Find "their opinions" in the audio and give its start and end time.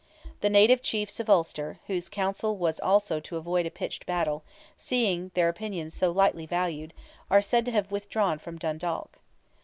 5.35-5.93